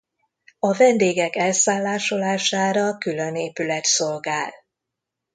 A 0.59 0.73
vendégek 0.73 1.35
elszállásolására 1.35 2.97
külön 2.97 3.35
épület 3.35 3.85
szolgál. 3.85 4.51